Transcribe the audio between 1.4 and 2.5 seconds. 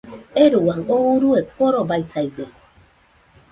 korobaisaide